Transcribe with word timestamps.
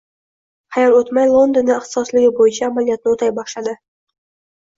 Hayal 0.77 0.95
o‘tmay, 0.99 1.29
Londonda 1.33 1.75
ixtisosligi 1.81 2.31
bo‘yicha 2.41 2.67
amaliyotni 2.69 3.13
o‘tay 3.19 3.33
boshladi 3.37 3.77